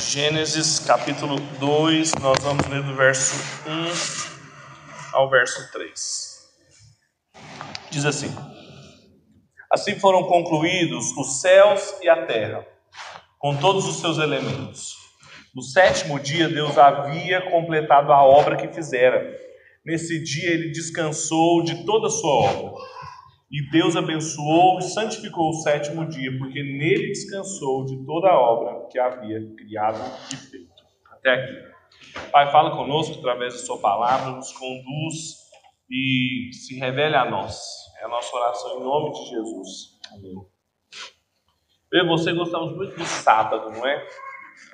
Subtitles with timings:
[0.00, 3.34] Gênesis capítulo 2, nós vamos ler do verso
[3.66, 6.48] 1 ao verso 3.
[7.90, 8.34] Diz assim:
[9.70, 12.64] Assim foram concluídos os céus e a terra,
[13.38, 14.94] com todos os seus elementos.
[15.54, 19.36] No sétimo dia, Deus havia completado a obra que fizera.
[19.84, 22.82] Nesse dia, ele descansou de toda a sua obra.
[23.50, 28.86] E Deus abençoou e santificou o sétimo dia, porque nele descansou de toda a obra
[28.90, 30.68] que havia criado e feito.
[31.10, 32.30] Até aqui.
[32.30, 35.48] Pai, fala conosco através da Sua palavra, nos conduz
[35.90, 37.58] e se revele a nós.
[38.00, 39.98] É a nossa oração em nome de Jesus.
[40.12, 40.34] Amém.
[41.90, 44.06] Eu e você gostamos muito do sábado, não é?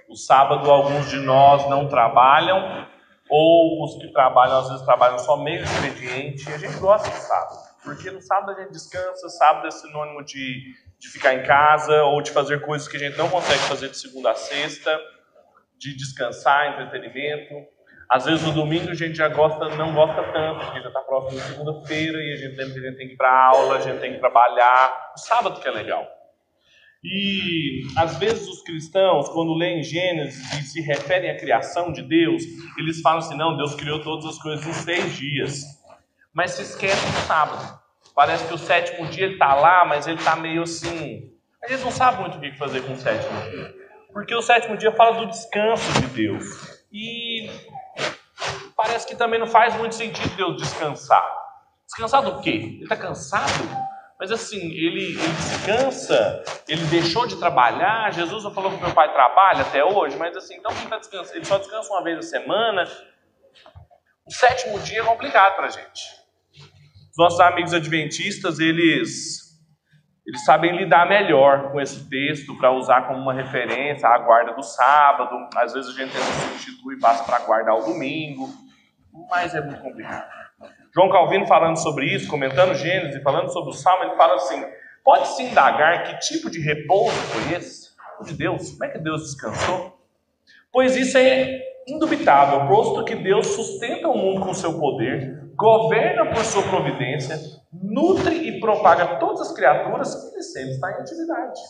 [0.09, 2.89] O sábado, alguns de nós não trabalham,
[3.31, 7.17] ou os que trabalham, às vezes trabalham só meio expediente, e a gente gosta do
[7.17, 7.74] sábado.
[7.85, 12.23] Porque no sábado a gente descansa, sábado é sinônimo de, de ficar em casa ou
[12.23, 14.99] de fazer coisas que a gente não consegue fazer de segunda a sexta,
[15.79, 17.55] de descansar, entretenimento.
[18.09, 21.39] Às vezes no domingo a gente já gosta, não gosta tanto, porque já está próximo
[21.39, 23.81] da segunda-feira e a gente lembra que a gente tem que ir para aula, a
[23.81, 25.13] gente tem que trabalhar.
[25.15, 26.07] O sábado que é legal.
[27.03, 32.43] E às vezes os cristãos, quando leem Gênesis e se referem à criação de Deus,
[32.79, 35.84] eles falam assim: não, Deus criou todas as coisas em seis dias
[36.35, 37.81] mas se esquece do sábado.
[38.15, 41.33] Parece que o sétimo dia ele está lá, mas ele está meio assim.
[41.63, 43.75] A gente não sabe muito o que fazer com o sétimo dia.
[44.13, 46.45] Porque o sétimo dia fala do descanso de Deus.
[46.93, 47.51] E
[48.77, 51.25] parece que também não faz muito sentido Deus descansar.
[51.87, 52.51] Descansar do quê?
[52.51, 53.85] Ele está cansado?
[54.19, 58.13] Mas assim, ele, ele, descansa, ele deixou de trabalhar.
[58.13, 61.37] Jesus não falou que meu pai trabalha até hoje, mas assim, então ele, tá descansando,
[61.37, 62.89] ele só descansa uma vez a semana.
[64.25, 66.24] O sétimo dia é complicado para a gente.
[67.15, 69.57] Os nossos amigos adventistas, eles,
[70.27, 74.65] eles sabem lidar melhor com esse texto para usar como uma referência à guarda do
[74.65, 75.49] sábado.
[75.55, 78.49] Às vezes a gente tenta substituir e passa para guardar o domingo,
[79.31, 80.29] mas é muito complicado.
[80.93, 84.65] João Calvino falando sobre isso, comentando Gênesis falando sobre o Salmo, ele fala assim:
[85.05, 87.91] pode-se indagar que tipo de repouso foi esse?
[88.19, 88.73] O de Deus.
[88.73, 89.97] Como é que Deus descansou?
[90.73, 96.45] Pois isso é indubitável, posto que Deus sustenta o mundo com seu poder, governa por
[96.45, 97.39] sua providência,
[97.73, 101.61] nutre e propaga todas as criaturas ele sempre está em atividade.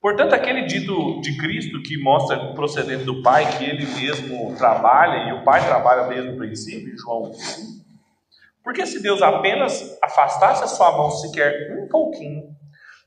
[0.00, 5.32] Portanto, aquele dito de Cristo que mostra procedente do Pai, que ele mesmo trabalha e
[5.32, 7.82] o Pai trabalha desde o princípio, João 5.
[8.64, 12.54] Porque se Deus apenas afastasse a sua mão sequer um pouquinho,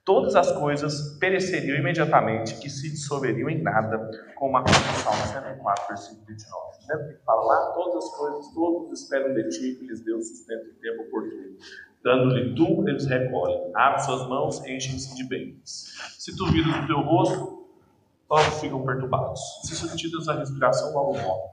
[0.06, 6.26] todas as coisas pereceriam imediatamente e se dissolveriam em nada, como a Salmo 104, versículo
[6.28, 6.78] 29.
[6.88, 7.72] Lembra que fala lá?
[7.74, 11.58] Todas as coisas, todos esperam de ti, que lhes deu sustento em tempo oportuno.
[12.04, 13.72] Dando-lhe tu, eles recolhem.
[13.76, 15.98] Abre suas mãos, enchem-se de bens.
[16.20, 17.68] Se tu viras o teu rosto,
[18.30, 19.42] logo ficam perturbados.
[19.64, 21.50] Se subtidas a respiração, logo morrem.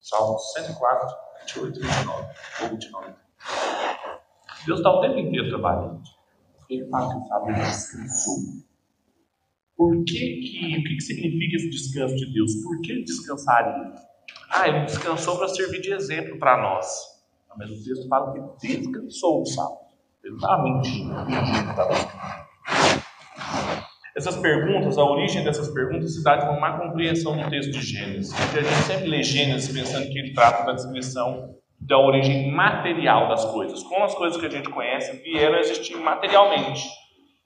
[0.00, 2.26] Salmo 104, 28 e 29.
[2.62, 3.14] Ou 29.
[4.64, 6.11] Deus está o tempo inteiro trabalhando.
[6.72, 8.36] Ele fala que o sábado descansou.
[9.76, 12.54] Por que que, o que, que significa esse descanso de Deus?
[12.62, 13.92] Por que ele descansaria?
[14.50, 16.86] Ah, ele descansou para servir de exemplo para nós.
[17.58, 19.82] Mas o texto fala que descansou no sábado.
[20.24, 21.14] Ele não mentindo,
[24.16, 27.82] Essas perguntas, a origem dessas perguntas se dá de uma má compreensão do texto de
[27.82, 28.32] Gênesis.
[28.32, 31.54] Porque a gente sempre lê Gênesis pensando que ele trata da descrição
[31.86, 33.82] da origem material das coisas.
[33.82, 36.82] Como as coisas que a gente conhece vieram a existir materialmente.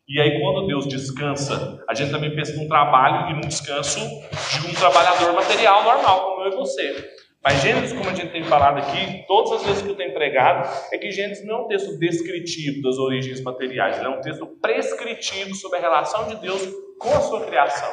[0.09, 4.71] E aí, quando Deus descansa, a gente também pensa num trabalho e num descanso de
[4.71, 7.17] um trabalhador material normal, como eu e você.
[7.43, 10.69] Mas Gênesis, como a gente tem falado aqui, todas as vezes que eu tenho pregado,
[10.93, 14.47] é que Gênesis não é um texto descritivo das origens materiais, ele é um texto
[14.61, 16.63] prescritivo sobre a relação de Deus
[16.99, 17.89] com a sua criação.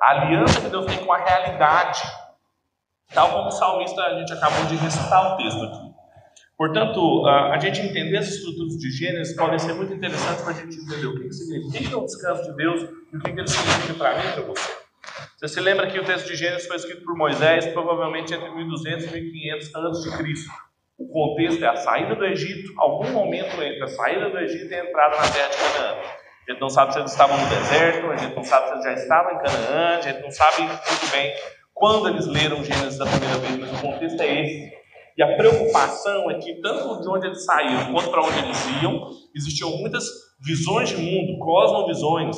[0.00, 2.02] A aliança que Deus tem com a realidade
[3.14, 5.92] Tal como o salmista, a gente acabou de recitar o texto aqui.
[6.56, 10.76] Portanto, a gente entender essas estruturas de Gênesis podem ser muito interessantes para a gente
[10.76, 13.94] entender o que, que significa o descanso de Deus e o que, que ele significa
[13.94, 14.72] para mim e para você.
[15.36, 19.06] Você se lembra que o texto de Gênesis foi escrito por Moisés, provavelmente entre 1200
[19.06, 20.50] e 1500 antes de Cristo.
[20.96, 24.74] O contexto é a saída do Egito, algum momento entre a saída do Egito e
[24.74, 25.96] a entrada na terra de Canaã.
[26.48, 28.84] A gente não sabe se eles estavam no deserto, a gente não sabe se eles
[28.84, 31.34] já estavam em Canaã, a gente não sabe muito bem
[31.74, 34.72] quando eles leram Gênesis da primeira vez, mas o contexto é esse.
[35.16, 39.10] E a preocupação é que, tanto de onde eles saíram quanto para onde eles iam,
[39.34, 40.04] existiam muitas
[40.40, 42.36] visões de mundo, cosmovisões,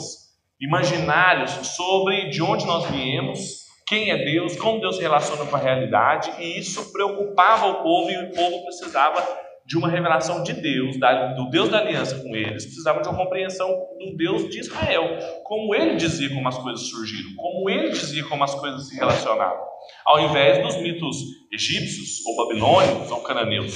[0.61, 5.59] imaginários sobre de onde nós viemos, quem é Deus, como Deus se relaciona com a
[5.59, 10.97] realidade, e isso preocupava o povo e o povo precisava de uma revelação de Deus,
[11.37, 13.69] do Deus da aliança com eles, precisavam de uma compreensão
[13.99, 18.45] do Deus de Israel, como ele dizia como as coisas surgiram, como ele dizia como
[18.45, 19.65] as coisas se relacionavam,
[20.05, 21.17] ao invés dos mitos
[21.53, 23.75] egípcios, ou babilônicos, ou cananeus.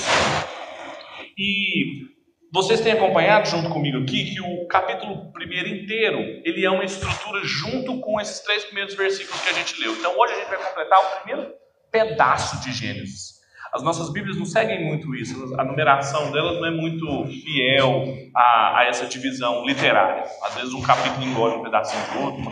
[1.39, 2.09] E
[2.53, 7.41] vocês têm acompanhado junto comigo aqui que o capítulo primeiro inteiro, ele é uma estrutura
[7.45, 9.93] junto com esses três primeiros versículos que a gente leu.
[9.93, 11.53] Então hoje a gente vai completar o primeiro
[11.91, 13.28] pedaço de Gênesis.
[13.73, 18.05] As nossas Bíblias não seguem muito isso, a numeração delas não é muito fiel
[18.35, 20.25] a, a essa divisão literária.
[20.45, 22.43] Às vezes um capítulo engole um pedacinho do outro,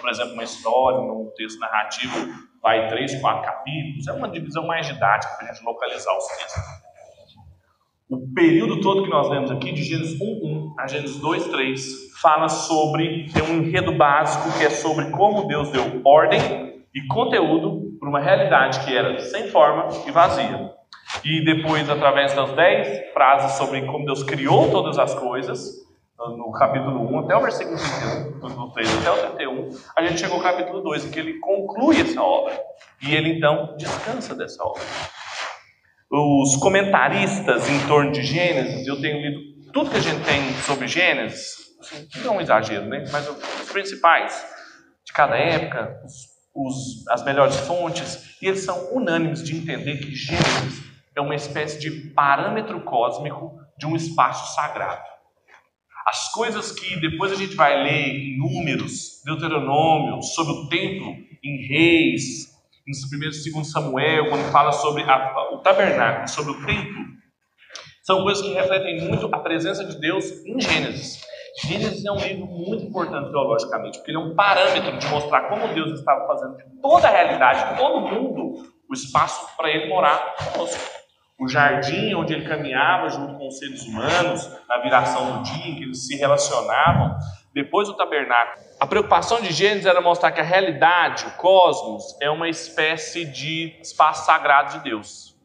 [0.00, 4.86] por exemplo, uma história, um texto narrativo vai três, quatro capítulos, é uma divisão mais
[4.86, 6.62] didática para a gente localizar os textos.
[8.10, 12.20] O período todo que nós lemos aqui, de Gênesis 1, 1 a Gênesis 2, 3,
[12.20, 17.87] fala sobre, tem um enredo básico que é sobre como Deus deu ordem e conteúdo
[17.98, 20.70] para uma realidade que era sem forma e vazia.
[21.24, 27.00] E depois, através das dez frases sobre como Deus criou todas as coisas, no capítulo
[27.12, 30.80] 1 até o versículo 31, do 3 até o 31, a gente chegou ao capítulo
[30.82, 32.58] 2, em que ele conclui essa obra.
[33.02, 34.82] E ele então descansa dessa obra.
[36.10, 40.88] Os comentaristas em torno de Gênesis, eu tenho lido tudo que a gente tem sobre
[40.88, 43.04] Gênesis, assim, não é um exagero, né?
[43.12, 44.44] mas os principais
[45.04, 50.14] de cada época, os os, as melhores fontes, e eles são unânimes de entender que
[50.14, 50.82] Gênesis
[51.14, 55.02] é uma espécie de parâmetro cósmico de um espaço sagrado.
[56.06, 61.14] As coisas que depois a gente vai ler em Números, Deuteronômio, sobre o templo,
[61.44, 62.48] em Reis,
[62.86, 67.04] em 1 e 2 Samuel, quando fala sobre a, o tabernáculo, sobre o templo,
[68.02, 71.20] são coisas que refletem muito a presença de Deus em Gênesis.
[71.66, 75.66] Gênesis é um livro muito importante teologicamente, porque ele é um parâmetro de mostrar como
[75.74, 80.36] Deus estava fazendo de toda a realidade, de todo mundo, o espaço para ele morar
[80.52, 80.98] conosco.
[81.40, 85.76] O jardim onde ele caminhava junto com os seres humanos, na viração do dia em
[85.76, 87.16] que eles se relacionavam,
[87.52, 88.64] depois o tabernáculo.
[88.78, 93.76] A preocupação de Gênesis era mostrar que a realidade, o cosmos, é uma espécie de
[93.80, 95.36] espaço sagrado de Deus,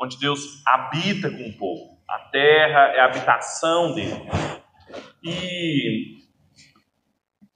[0.00, 1.98] onde Deus habita com o povo.
[2.08, 4.28] A terra é a habitação dele.
[5.22, 6.24] E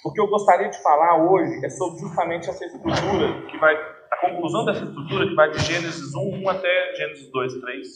[0.05, 4.17] o que eu gostaria de falar hoje é sobre justamente essa estrutura que vai, a
[4.21, 7.89] conclusão dessa estrutura que vai de Gênesis 1, 1 até Gênesis 2, 3,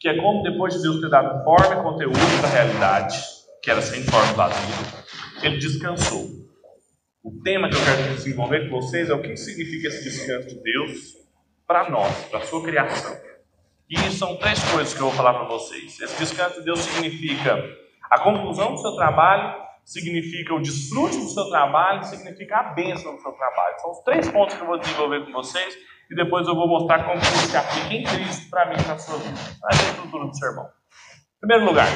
[0.00, 3.18] que é como depois de Deus ter dado forma e conteúdo para a realidade,
[3.62, 5.04] que era sem forma vazia,
[5.42, 6.42] ele descansou.
[7.24, 10.62] O tema que eu quero desenvolver com vocês é o que significa esse descanso de
[10.62, 11.16] Deus
[11.66, 13.16] para nós, para a sua criação.
[13.88, 16.00] E são três coisas que eu vou falar para vocês.
[16.00, 17.62] Esse descanso de Deus significa
[18.12, 19.54] a conclusão do seu trabalho
[19.86, 23.80] significa o desfrute do seu trabalho, significa a bênção do seu trabalho.
[23.80, 25.74] São os três pontos que eu vou desenvolver com vocês
[26.10, 28.98] e depois eu vou mostrar como isso se aplica em Cristo para mim para a
[28.98, 29.38] sua vida.
[29.70, 30.66] Essa é a estrutura do sermão.
[30.66, 31.86] Em primeiro lugar,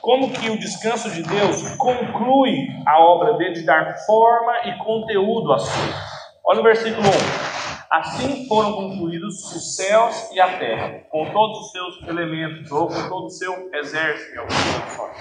[0.00, 2.54] como que o descanso de Deus conclui
[2.86, 6.02] a obra dele de dar forma e conteúdo às coisas.
[6.44, 7.45] Olha o versículo 1.
[7.90, 13.08] Assim foram concluídos os céus e a terra, com todos os seus elementos, ou com
[13.08, 15.16] todo o seu exército, em algumas traduções.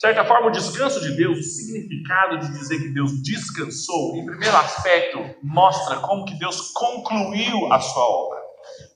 [0.00, 4.24] De certa forma, o descanso de Deus, o significado de dizer que Deus descansou, em
[4.24, 8.40] primeiro aspecto, mostra como que Deus concluiu a sua obra.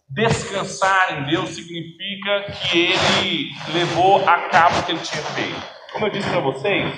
[0.09, 5.63] Descansar em Deus significa que ele levou a cabo o que ele tinha feito.
[5.93, 6.95] Como eu disse para vocês,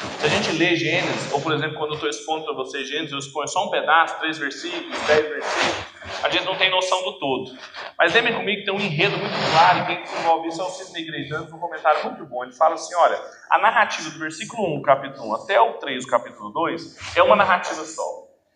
[0.00, 3.12] se a gente lê Gênesis, ou por exemplo, quando eu estou expondo para vocês Gênesis,
[3.12, 5.84] eu exponho só um pedaço, três versículos, dez versículos,
[6.22, 7.52] a gente não tem noção do todo.
[7.98, 10.70] Mas lembrem comigo que tem um enredo muito claro, e quem desenvolve isso é o
[10.70, 12.42] Sidney Grejano, um comentário muito bom.
[12.44, 16.50] Ele fala assim: olha, a narrativa do versículo 1, capítulo 1, até o 3, capítulo
[16.50, 18.02] 2, é uma narrativa só,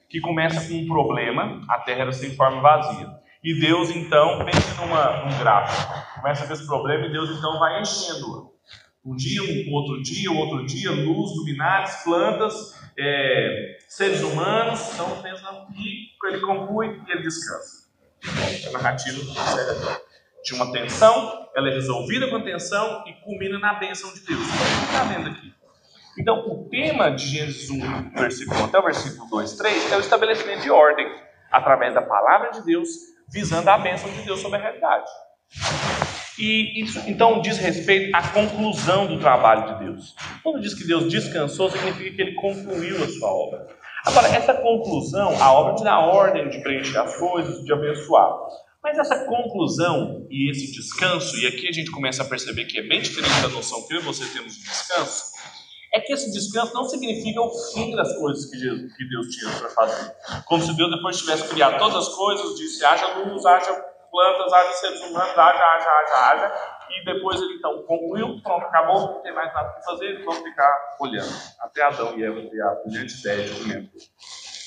[0.08, 3.08] que começa com um problema, a terra era sem forma vazia.
[3.42, 7.82] E Deus então, pense numa, num gráfico, começa com esse problema e Deus então vai
[7.82, 8.53] enchendo
[9.04, 12.54] um dia, um outro dia, outro dia, luz, luminares, plantas,
[12.98, 14.80] é, seres humanos.
[14.94, 17.84] Então, pensa, e ele conclui e ele descansa.
[18.68, 19.20] A narrativa
[20.42, 24.40] de uma tensão, ela é resolvida com a tensão e culmina na bênção de Deus.
[24.40, 25.52] Então, está vendo aqui.
[26.18, 30.00] Então, o tema de Gênesis 1, versículo 1 até o versículo 2, 3, é o
[30.00, 31.06] estabelecimento de ordem
[31.50, 32.88] através da palavra de Deus,
[33.28, 35.10] visando a bênção de Deus sobre a realidade.
[36.38, 40.14] E isso então diz respeito à conclusão do trabalho de Deus.
[40.42, 43.68] Quando diz que Deus descansou, significa que ele concluiu a sua obra.
[44.04, 48.32] Agora, essa conclusão, a obra de dar ordem, de preencher as coisas, de abençoar.
[48.82, 52.82] Mas essa conclusão e esse descanso, e aqui a gente começa a perceber que é
[52.82, 55.32] bem diferente da noção que eu e você temos de descanso,
[55.94, 59.70] é que esse descanso não significa o fim das coisas que que Deus tinha para
[59.70, 60.12] fazer.
[60.44, 64.72] Como se Deus depois tivesse criado todas as coisas, disse haja luz, haja plantas, haja
[64.74, 66.54] seres humanos, haja, haja, haja, haja.
[66.88, 70.96] E depois ele então concluiu, pronto, acabou, não tem mais nada para fazer, vão ficar
[71.00, 71.34] olhando.
[71.58, 73.90] Até Adão e Eva ter a brilhante ideia de comer.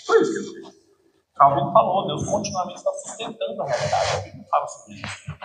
[0.05, 0.87] Foi isso que ele fez.
[1.35, 4.17] Calvin falou, Deus continuamente está sustentando a realidade.
[4.17, 5.37] A Bíblia fala sobre isso.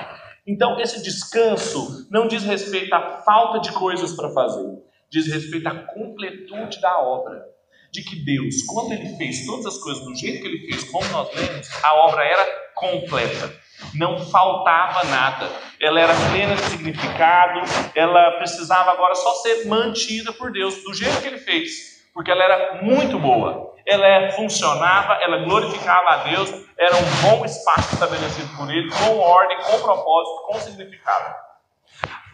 [0.47, 5.87] Então, esse descanso não diz respeito à falta de coisas para fazer, diz respeito à
[5.87, 7.53] completude da obra.
[7.93, 11.07] De que Deus, quando Ele fez todas as coisas do jeito que Ele fez, como
[11.11, 13.62] nós lemos, a obra era completa.
[13.95, 15.51] Não faltava nada.
[15.81, 17.61] Ela era plena de significado,
[17.95, 22.45] ela precisava agora só ser mantida por Deus, do jeito que Ele fez, porque ela
[22.45, 28.57] era muito boa ela é, funcionava, ela glorificava a Deus, era um bom espaço estabelecido
[28.57, 31.35] por Ele, com ordem, com propósito, com significado.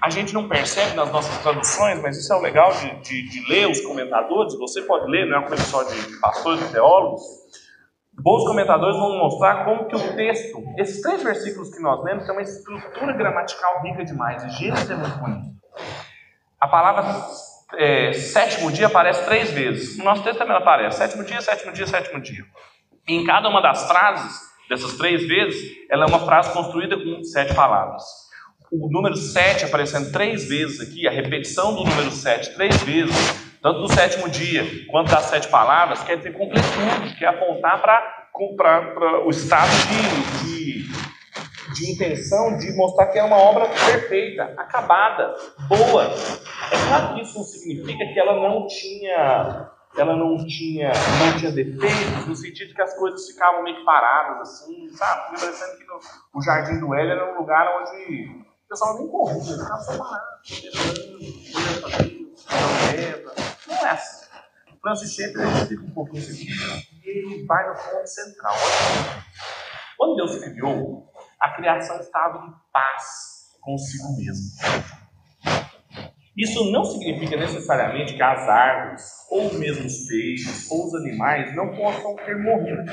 [0.01, 3.49] A gente não percebe nas nossas traduções, mas isso é o legal de, de, de
[3.51, 7.23] ler os comentadores, você pode ler, não é uma coisa só de pastores e teólogos.
[8.21, 12.33] Bons comentadores vão mostrar como que o texto, esses três versículos que nós lemos, tem
[12.33, 15.49] uma estrutura gramatical rica demais, e Gênesis é muito bonito.
[16.61, 17.05] A palavra
[17.77, 19.97] é, sétimo dia aparece três vezes.
[19.99, 20.99] No nosso texto também aparece.
[20.99, 22.45] Sétimo dia, sétimo dia, sétimo dia.
[23.07, 24.37] E em cada uma das frases,
[24.69, 28.03] dessas três vezes, ela é uma frase construída com sete palavras.
[28.71, 33.81] O número sete aparecendo três vezes aqui, a repetição do número sete três vezes, tanto
[33.81, 39.69] do sétimo dia quanto das sete palavras, quer dizer completude, quer apontar para o estado
[39.89, 41.09] de, de
[41.75, 45.35] de intenção de mostrar que é uma obra perfeita, acabada,
[45.69, 46.05] boa.
[46.73, 51.53] É claro que isso não significa que ela não tinha, ela não tinha, não tinha
[51.53, 55.33] defeitos, no sentido que as coisas ficavam meio paradas, assim, sabe?
[55.33, 56.01] Me parecendo que no,
[56.35, 58.31] o Jardim do Hélio era um lugar onde
[58.65, 60.27] o pessoal nem corria, ficava só parado,
[64.89, 68.55] Francis ele explica um pouquinho isso e ele vai no ponto central.
[69.99, 73.05] Quando Deus criou, a criação estava em paz
[73.61, 74.47] consigo mesmo.
[76.37, 81.77] Isso não significa necessariamente que as árvores, ou mesmo os peixes, ou os animais não
[81.77, 82.85] possam ter morrido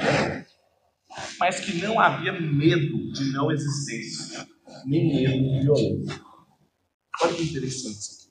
[1.39, 4.45] mas que não havia medo de não existência,
[4.85, 6.21] nem medo de violência.
[7.21, 8.24] Olha que interessante isso aqui.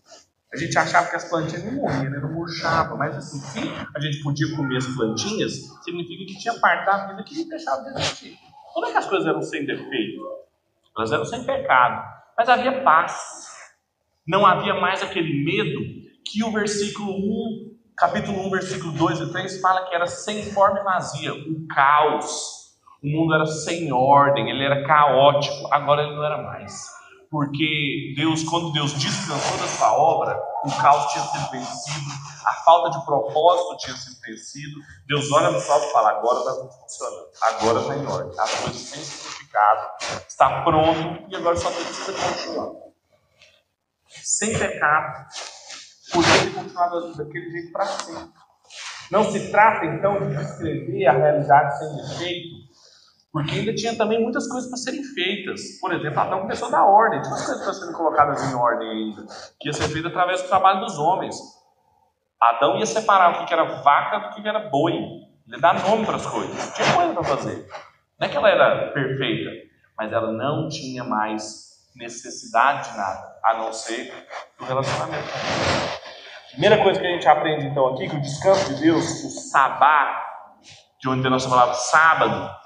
[0.54, 2.20] A gente achava que as plantinhas não morriam, né?
[2.20, 3.58] não murchavam, mas assim, se
[3.92, 7.90] a gente podia comer as plantinhas, significa que tinha parte da vida que deixava de
[7.90, 8.38] existir.
[8.72, 10.22] Como é que as coisas eram sem defeito?
[10.96, 12.04] Elas eram sem pecado,
[12.38, 13.48] mas havia paz.
[14.24, 15.80] Não havia mais aquele medo
[16.24, 20.78] que o versículo 1, capítulo 1, versículo 2 e 3 fala que era sem forma
[20.78, 22.62] e vazia, o caos.
[23.02, 26.94] O mundo era sem ordem, ele era caótico, agora ele não era mais.
[27.34, 32.10] Porque Deus, quando Deus descansou da sua obra, o caos tinha sido vencido,
[32.46, 34.80] a falta de propósito tinha sido vencido.
[35.08, 38.90] Deus olha no céu e fala: agora está funcionando, agora está em ordem, as coisas
[38.92, 39.90] têm significado,
[40.28, 42.70] está pronto e agora só precisa continuar.
[44.10, 45.26] Sem pecado,
[46.12, 48.32] poder continuar daquele jeito para sempre.
[49.10, 52.63] Não se trata então de descrever a realidade sem defeito,
[53.34, 55.60] porque ainda tinha também muitas coisas para serem feitas.
[55.80, 59.26] Por exemplo, Adão começou da ordem, tinha umas coisas para serem colocadas em ordem ainda,
[59.58, 61.34] que ia ser feita através do trabalho dos homens.
[62.40, 64.92] Adão ia separar o que era vaca do que era boi.
[64.92, 66.74] Ele dá nome para as coisas.
[66.74, 67.66] Tinha coisa para fazer.
[68.20, 69.50] Não é que ela era perfeita,
[69.98, 74.14] mas ela não tinha mais necessidade de nada, a não ser
[74.56, 75.28] do relacionamento.
[76.52, 80.24] Primeira coisa que a gente aprende então aqui, que o descanso de Deus, o sabá,
[81.00, 82.63] de onde vem a nossa palavra sábado,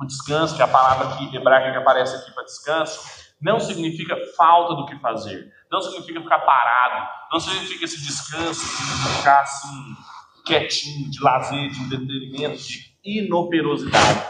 [0.00, 4.16] o descanso, que é a palavra que, hebraica que aparece aqui para descanso, não significa
[4.36, 9.96] falta do que fazer, não significa ficar parado, não significa esse descanso de ficar assim,
[10.44, 14.22] quietinho, de lazer, de entretenimento, de inoperosidade.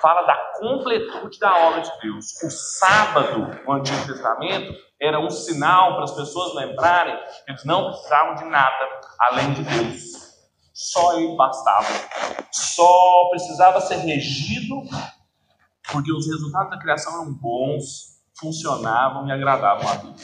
[0.00, 2.42] Fala da completude da obra de Deus.
[2.42, 7.90] O sábado, no Antigo Testamento, era um sinal para as pessoas lembrarem que eles não
[7.90, 10.25] precisavam de nada além de Deus.
[10.76, 11.88] Só ele bastava.
[12.52, 14.82] Só precisava ser regido
[15.90, 20.22] porque os resultados da criação eram bons, funcionavam e agradavam a Deus.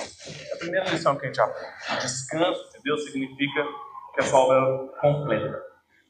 [0.50, 2.02] É a primeira lição que a gente aprende.
[2.02, 3.64] Descanso de Deus significa
[4.14, 5.58] que a sua obra era completa.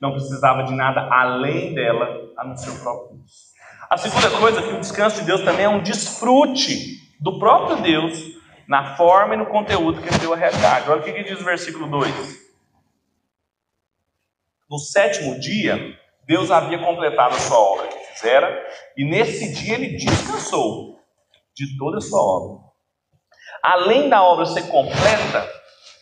[0.00, 3.52] Não precisava de nada além dela, a não ser o próprio Deus.
[3.88, 7.80] A segunda coisa é que o descanso de Deus também é um desfrute do próprio
[7.80, 8.18] Deus
[8.66, 10.90] na forma e no conteúdo que ele deu a realidade.
[10.90, 12.41] Olha o que, que diz o versículo 2.
[14.72, 15.78] No sétimo dia,
[16.26, 20.98] Deus havia completado a sua obra que fizera, e nesse dia ele descansou
[21.54, 22.64] de toda a sua obra.
[23.62, 25.46] Além da obra ser completa,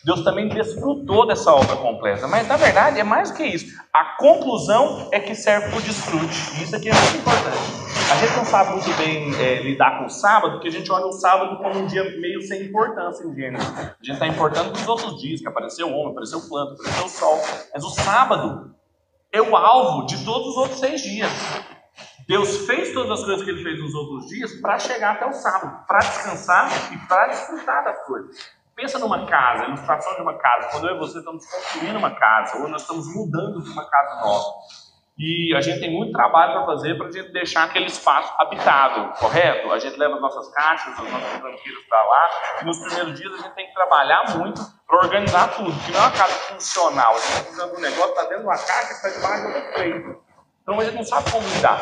[0.05, 2.29] Deus também desfrutou dessa obra completa.
[2.29, 3.65] Mas na verdade é mais do que isso.
[3.93, 6.63] A conclusão é que serve para o desfrute.
[6.63, 7.90] Isso aqui é muito importante.
[8.11, 11.05] A gente não sabe muito bem é, lidar com o sábado, porque a gente olha
[11.05, 13.79] o sábado como um dia meio sem importância em Gênesis.
[13.79, 17.05] A gente está importando nos outros dias, que apareceu o homem, apareceu o planta, apareceu
[17.05, 17.39] o sol.
[17.73, 18.75] Mas o sábado
[19.31, 21.31] é o alvo de todos os outros seis dias.
[22.27, 25.33] Deus fez todas as coisas que ele fez nos outros dias para chegar até o
[25.33, 28.35] sábado, para descansar e para desfrutar das coisas.
[28.75, 30.67] Pensa numa casa, ilustração de uma casa.
[30.69, 34.19] Quando eu e você estamos construindo uma casa, ou nós estamos mudando de uma casa
[34.19, 34.49] nova.
[35.23, 39.13] E a gente tem muito trabalho para fazer para a gente deixar aquele espaço habitável,
[39.19, 39.71] correto?
[39.71, 42.29] A gente leva as nossas caixas, as nossas tranqueiras para lá.
[42.59, 45.99] E nos primeiros dias a gente tem que trabalhar muito para organizar tudo, porque não
[45.99, 47.13] é uma casa funcional.
[47.13, 49.47] A gente está de um negócio, está dentro de uma caixa que está debaixo de
[49.47, 50.17] outra frente.
[50.63, 51.79] Então a gente não sabe como lidar.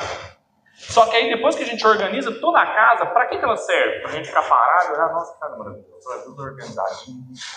[0.73, 3.55] Só que aí depois que a gente organiza toda a casa, para que, que ela
[3.55, 4.01] serve?
[4.01, 6.95] Para a gente ficar parado e olhar, nossa, cara, maravilhoso, é tudo organizado.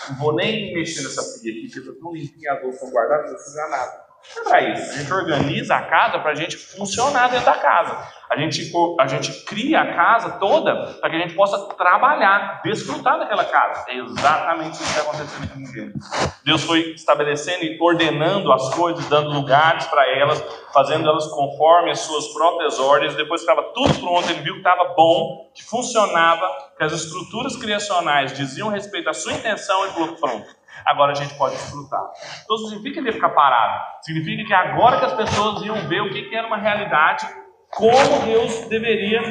[0.09, 3.33] Não vou nem mexer nessa pia aqui, porque está tão limpinha, as roupas guardadas, não
[3.33, 4.02] precisa nada.
[4.35, 4.91] É para isso.
[4.91, 8.07] A gente organiza a casa para a gente funcionar dentro da casa.
[8.29, 13.19] A gente, a gente cria a casa toda para que a gente possa trabalhar, desfrutar
[13.19, 13.85] daquela casa.
[13.89, 16.41] É exatamente isso que está acontecendo no Gênesis.
[16.43, 21.99] Deus foi estabelecendo e ordenando as coisas, dando lugares para elas, fazendo elas conforme as
[21.99, 23.13] suas próprias ordens.
[23.15, 27.55] Depois que estava tudo pronto, ele viu que estava bom, que funcionava, que as estruturas
[27.55, 32.03] criacionais diziam respeito à sua intenção e falou: pronto agora a gente pode desfrutar.
[32.43, 33.81] Então significa que ele ficar parado.
[34.01, 37.27] Significa que agora que as pessoas iam ver o que, era uma realidade,
[37.69, 39.21] como Deus deveria,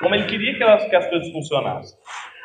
[0.00, 1.96] como ele queria que, que as coisas funcionassem.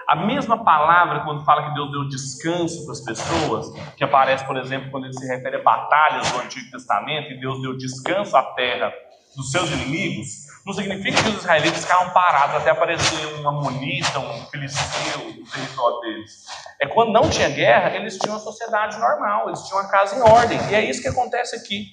[0.08, 4.58] A mesma palavra, quando fala que Deus deu descanso para as pessoas, que aparece, por
[4.58, 8.42] exemplo, quando ele se refere a batalhas do Antigo Testamento, e Deus deu descanso à
[8.42, 8.92] terra
[9.36, 14.46] dos seus inimigos, não significa que os israelitas ficaram parados até aparecer um amonita, um
[14.46, 16.46] filisteu no território deles.
[16.80, 20.22] É quando não tinha guerra, eles tinham uma sociedade normal, eles tinham uma casa em
[20.22, 20.60] ordem.
[20.70, 21.86] E é isso que acontece aqui.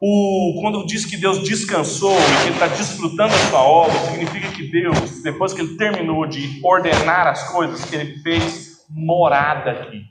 [0.00, 4.48] O, quando diz que Deus descansou e que Ele está desfrutando da sua obra, significa
[4.52, 10.04] que Deus, depois que Ele terminou de ordenar as coisas, que Ele fez morada aqui.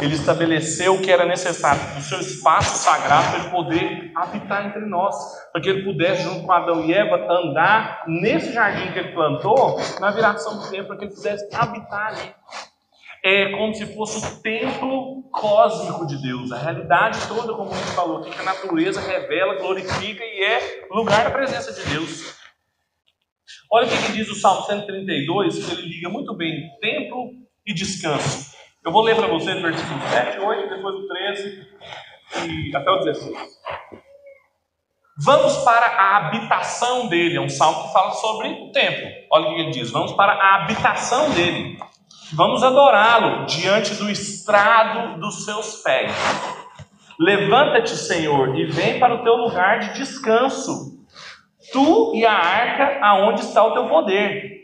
[0.00, 4.84] Ele estabeleceu o que era necessário no seu espaço sagrado para ele poder habitar entre
[4.84, 5.16] nós,
[5.50, 9.80] para que ele pudesse, junto com Adão e Eva, andar nesse jardim que ele plantou,
[9.98, 12.34] na viração do tempo, para que ele pudesse habitar ali.
[13.24, 17.90] É como se fosse o templo cósmico de Deus, a realidade toda, como a gente
[17.92, 22.36] falou aqui, que a natureza revela, glorifica e é lugar da presença de Deus.
[23.72, 27.30] Olha o que diz o Salmo 132, que ele liga muito bem templo
[27.66, 28.55] e descanso.
[28.86, 31.66] Eu vou ler para vocês versículo 7, 8, depois o 13
[32.46, 33.36] e até o 16.
[35.24, 37.36] Vamos para a habitação dele.
[37.36, 39.08] É um salmo que fala sobre o templo.
[39.32, 41.76] Olha o que ele diz: Vamos para a habitação dele.
[42.32, 46.12] Vamos adorá-lo diante do estrado dos seus pés.
[47.18, 51.04] Levanta-te, Senhor, e vem para o teu lugar de descanso.
[51.72, 54.55] Tu e a arca aonde está o teu poder.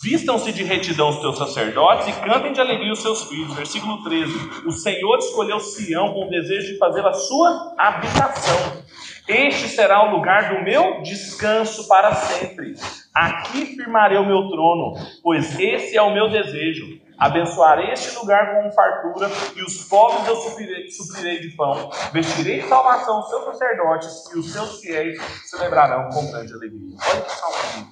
[0.00, 3.52] Vistam-se de retidão os teus sacerdotes e cantem de alegria os seus filhos.
[3.54, 4.32] Versículo 13:
[4.64, 8.84] O Senhor escolheu Sião com o desejo de fazer a sua habitação.
[9.26, 12.76] Este será o lugar do meu descanso para sempre.
[13.12, 17.00] Aqui firmarei o meu trono, pois esse é o meu desejo.
[17.18, 21.90] Abençoarei este lugar com fartura, e os pobres eu suprirei, suprirei de pão.
[22.12, 26.96] Vestirei de salvação os seus sacerdotes, e os seus fiéis celebrarão com grande alegria.
[27.10, 27.88] Olha que salmo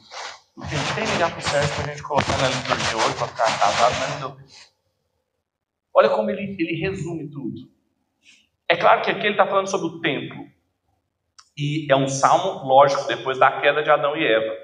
[0.64, 3.95] que ligar para o Sérgio para a gente colocar na liturgia hoje para ficar casado,
[4.01, 4.47] mas não deu.
[5.95, 7.69] Olha como ele, ele resume tudo.
[8.69, 10.45] É claro que aqui ele está falando sobre o templo.
[11.57, 14.55] E é um salmo, lógico, depois da queda de Adão e Eva,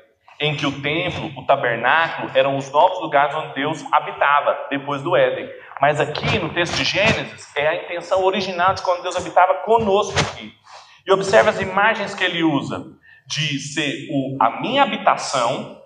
[0.40, 5.16] em que o templo, o tabernáculo, eram os novos lugares onde Deus habitava, depois do
[5.16, 5.48] Éden.
[5.81, 10.18] Mas aqui no texto de Gênesis, é a intenção original de quando Deus habitava conosco
[10.18, 10.52] aqui.
[11.07, 12.92] E observe as imagens que ele usa
[13.26, 15.81] de ser o, a minha habitação,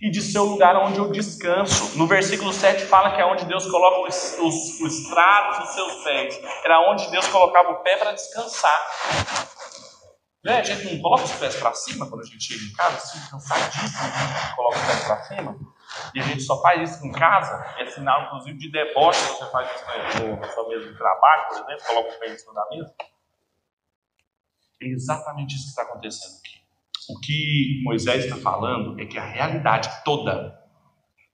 [0.00, 1.98] e de ser o lugar onde eu descanso.
[1.98, 6.04] No versículo 7 fala que é onde Deus coloca os, os, os estrados dos seus
[6.04, 6.40] pés.
[6.64, 8.86] Era onde Deus colocava o pé para descansar.
[10.44, 10.60] Né?
[10.60, 13.30] A gente não coloca os pés para cima quando a gente chega em casa, assim,
[13.30, 14.52] cansadíssimo, né?
[14.54, 15.58] coloca os pés para cima.
[16.14, 19.20] E a gente só faz isso em casa, é sinal, inclusive, de deboche.
[19.20, 19.84] Você faz isso
[20.24, 22.94] no, seu mesa de trabalho, por exemplo, coloca o pé em cima da mesa.
[24.80, 26.57] É exatamente isso que está acontecendo aqui.
[27.08, 30.58] O que Moisés está falando é que a realidade toda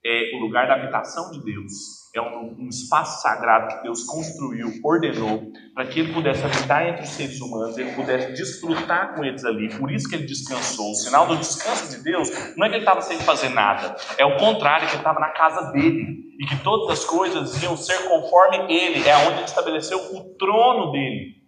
[0.06, 2.04] é o lugar da habitação de Deus.
[2.14, 7.02] É um, um espaço sagrado que Deus construiu, ordenou, para que ele pudesse habitar entre
[7.02, 9.68] os seres humanos, ele pudesse desfrutar com eles ali.
[9.76, 10.92] Por isso que ele descansou.
[10.92, 14.24] O sinal do descanso de Deus não é que ele estava sem fazer nada, é
[14.24, 16.22] o contrário, que ele estava na casa dele.
[16.38, 20.90] e que todas as coisas iam ser conforme ele, é onde ele estabeleceu o trono
[20.90, 21.43] dele.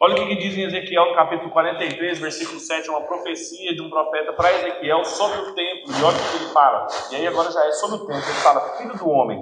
[0.00, 4.32] Olha o que, diz em Ezequiel, capítulo 43, versículo 7, uma profecia de um profeta
[4.32, 5.92] para Ezequiel sobre o templo.
[5.96, 6.86] E olha o que ele fala.
[7.12, 8.22] E aí agora já é sobre o templo.
[8.22, 9.38] Ele fala: Filho do homem,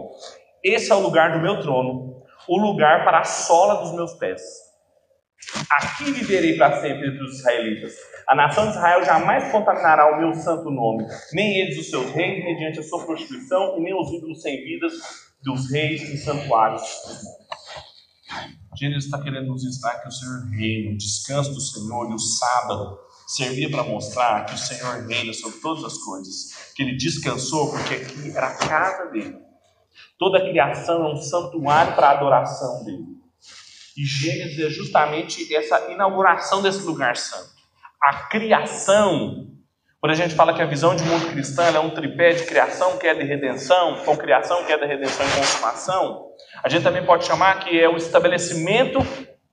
[0.63, 4.43] esse é o lugar do meu trono, o lugar para a sola dos meus pés.
[5.71, 7.95] Aqui viverei para sempre entre os israelitas.
[8.29, 12.45] A nação de Israel jamais contaminará o meu santo nome, nem eles os seus reis,
[12.45, 14.93] mediante a sua prostituição, e nem os ídolos sem vidas
[15.43, 16.83] dos reis e santuários.
[18.75, 22.19] Gênesis está querendo nos ensinar que o Senhor reina, o descanso do Senhor e o
[22.19, 27.71] sábado servia para mostrar que o Senhor reina sobre todas as coisas, que ele descansou
[27.71, 29.37] porque aqui era a casa dele.
[30.19, 33.05] Toda a criação é um santuário para a adoração dele.
[33.97, 37.51] E Gênesis é justamente essa inauguração desse lugar santo.
[38.01, 39.49] A criação,
[40.01, 42.97] quando a gente fala que a visão de mundo cristã é um tripé de criação,
[42.97, 46.32] queda e redenção, com criação, queda, redenção e consumação,
[46.63, 48.99] a gente também pode chamar que é o estabelecimento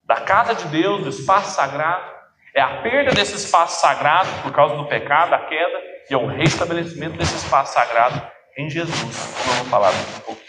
[0.06, 2.20] da casa de Deus, do espaço sagrado,
[2.54, 6.26] é a perda desse espaço sagrado por causa do pecado, da queda, e é o
[6.26, 8.22] restabelecimento desse espaço sagrado
[8.58, 10.42] em Jesus, como eu vou falar daqui a pouco.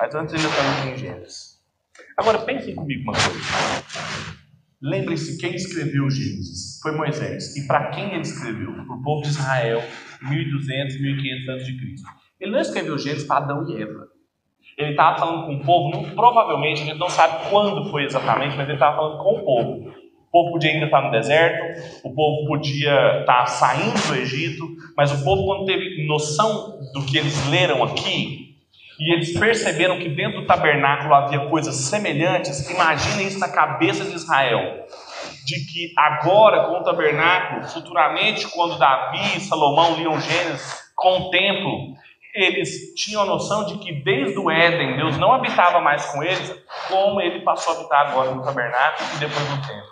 [0.00, 1.60] Mas antes ainda estamos em Gênesis.
[2.16, 3.40] Agora pensem comigo uma coisa.
[4.82, 6.78] Lembre-se quem escreveu Gênesis.
[6.80, 7.56] Foi Moisés.
[7.56, 8.72] E para quem ele escreveu?
[8.72, 9.82] Para o povo de Israel,
[10.22, 12.08] 1200, 1500 anos de Cristo.
[12.40, 14.08] Ele não escreveu Gênesis para Adão e Eva.
[14.80, 18.56] Ele estava falando com o povo, não, provavelmente, a gente não sabe quando foi exatamente,
[18.56, 19.90] mas ele estava falando com o povo.
[19.90, 24.64] O povo podia ainda estar no deserto, o povo podia estar saindo do Egito,
[24.96, 28.50] mas o povo, quando teve noção do que eles leram aqui,
[29.00, 34.14] e eles perceberam que dentro do tabernáculo havia coisas semelhantes, imaginem isso na cabeça de
[34.14, 34.84] Israel.
[35.46, 41.30] De que agora, com o tabernáculo, futuramente, quando Davi e Salomão liam Gênesis, com o
[41.30, 41.94] templo,
[42.34, 46.54] eles tinham a noção de que desde o Éden, Deus não habitava mais com eles,
[46.88, 49.90] como ele passou a habitar agora no tabernáculo e depois no templo.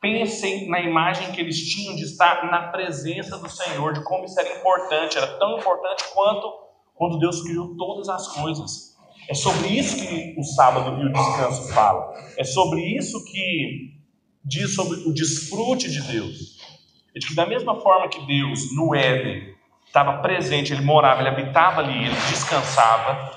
[0.00, 4.38] Pensem na imagem que eles tinham de estar na presença do Senhor, de como isso
[4.38, 8.96] era importante, era tão importante quanto quando Deus criou todas as coisas.
[9.28, 12.12] É sobre isso que o sábado e o descanso falam.
[12.36, 13.98] É sobre isso que
[14.44, 16.58] diz sobre o desfrute de Deus.
[17.14, 19.57] É de que da mesma forma que Deus no Éden
[19.88, 23.32] estava presente, ele morava, ele habitava ali, ele descansava,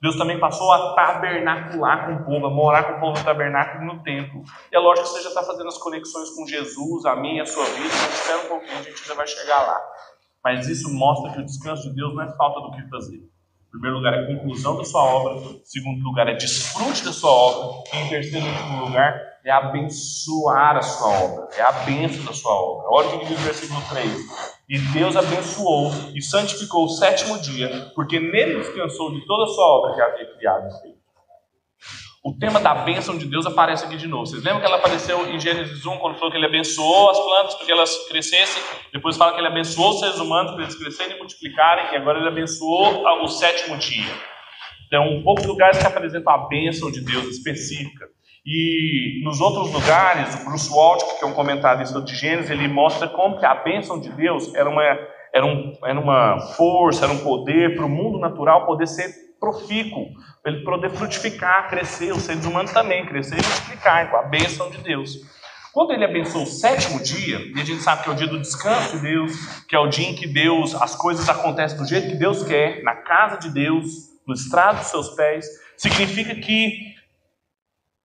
[0.00, 3.84] Deus também passou a tabernacular com o povo, a morar com o povo no tabernáculo
[3.94, 4.42] no templo.
[4.70, 7.46] E é lógico que você já está fazendo as conexões com Jesus, a minha, a
[7.46, 9.80] sua vida, mas espera um pouquinho, a gente já vai chegar lá.
[10.44, 13.20] Mas isso mostra que o descanso de Deus não é falta do que fazer.
[13.76, 15.60] Primeiro lugar, é conclusão da sua obra.
[15.62, 17.84] Segundo lugar, é desfrute da sua obra.
[17.92, 21.48] E em terceiro e último lugar, é abençoar a sua obra.
[21.56, 22.86] É a benção da sua obra.
[22.90, 24.12] Olha o que diz o versículo 3.
[24.68, 29.64] E Deus abençoou e santificou o sétimo dia, porque nele descansou de toda a sua
[29.66, 30.95] obra que havia criado e feito.
[32.26, 34.26] O tema da bênção de Deus aparece aqui de novo.
[34.26, 37.54] Vocês lembram que ela apareceu em Gênesis 1, quando falou que ele abençoou as plantas
[37.54, 38.60] para que elas crescessem?
[38.92, 42.18] Depois fala que ele abençoou os seres humanos para eles crescerem e multiplicarem, e agora
[42.18, 44.12] ele abençoou o sétimo dia.
[44.88, 48.08] Então, poucos lugares que apresentam a bênção de Deus específica.
[48.44, 53.06] E nos outros lugares, o Bruce Waltke, que é um comentarista de Gênesis, ele mostra
[53.06, 54.82] como que a bênção de Deus era uma,
[55.32, 60.06] era um, era uma força, era um poder para o mundo natural poder ser profícuo,
[60.42, 64.70] para ele poder frutificar, crescer, os seres humanos também, crescer e multiplicar com a bênção
[64.70, 65.18] de Deus.
[65.72, 68.40] Quando ele abençoou o sétimo dia, e a gente sabe que é o dia do
[68.40, 69.32] descanso de Deus,
[69.68, 72.82] que é o dia em que Deus, as coisas acontecem do jeito que Deus quer,
[72.82, 73.84] na casa de Deus,
[74.26, 75.46] no estrado dos seus pés,
[75.76, 76.94] significa que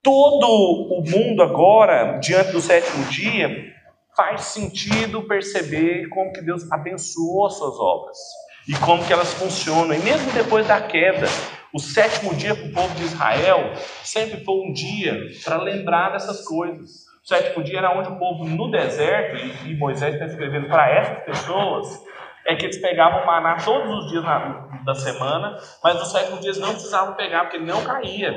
[0.04, 3.72] todo o mundo agora, diante do sétimo dia,
[4.18, 8.18] faz sentido perceber como que Deus abençoou as suas obras
[8.68, 9.94] e como que elas funcionam.
[9.94, 11.28] E mesmo depois da queda,
[11.74, 16.46] o sétimo dia para o povo de Israel sempre foi um dia para lembrar dessas
[16.46, 17.06] coisas.
[17.24, 21.24] O sétimo dia era onde o povo no deserto, e Moisés está escrevendo para essas
[21.24, 22.04] pessoas,
[22.48, 24.24] é que eles pegavam maná todos os dias
[24.84, 28.34] da semana, mas nos sétimo dias não precisavam pegar, porque não caía.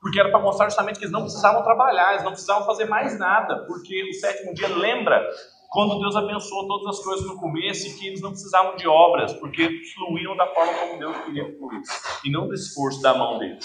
[0.00, 3.18] Porque era para mostrar justamente que eles não precisavam trabalhar, eles não precisavam fazer mais
[3.18, 5.22] nada, porque o sétimo dia lembra
[5.70, 9.32] quando Deus abençoou todas as coisas no começo e que eles não precisavam de obras,
[9.34, 11.92] porque fluíam da forma como Deus queria que fluísse,
[12.24, 13.64] e não do esforço da mão deles.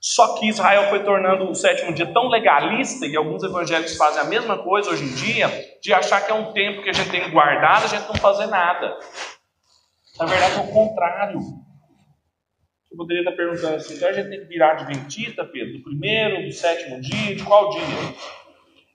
[0.00, 4.26] Só que Israel foi tornando o sétimo dia tão legalista, e alguns evangélicos fazem a
[4.26, 5.48] mesma coisa hoje em dia,
[5.82, 8.46] de achar que é um tempo que a gente tem guardado, a gente não fazer
[8.46, 8.98] nada.
[10.18, 11.40] Na verdade, é o contrário.
[11.40, 16.44] Você poderia estar perguntando assim, então a gente tem que virar adventista, Pedro, do primeiro,
[16.44, 17.82] do sétimo dia, de qual dia?